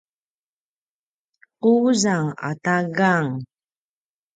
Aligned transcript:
quzang 1.61 2.27
ata 2.49 2.75
gang 2.97 3.29